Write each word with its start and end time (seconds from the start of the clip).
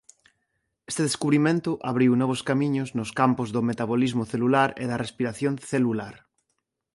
Este 0.89 1.01
descubrimento 1.07 1.71
abriu 1.91 2.11
novos 2.21 2.41
camiños 2.49 2.89
nos 2.97 3.09
campos 3.19 3.49
do 3.55 3.61
metabolismo 3.69 4.23
celular 4.33 4.69
e 4.83 4.85
da 4.91 5.01
respiración 5.03 5.53
celular. 5.71 6.15